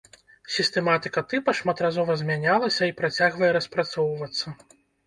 Сістэматыка 0.53 1.23
тыпа 1.33 1.55
шматразова 1.61 2.17
змянялася 2.25 2.83
і 2.91 2.97
працягвае 3.05 3.55
распрацоўвацца. 3.61 4.61